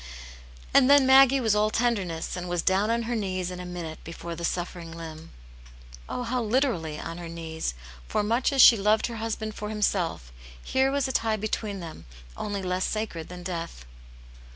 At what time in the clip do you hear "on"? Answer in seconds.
2.89-3.03, 6.99-7.19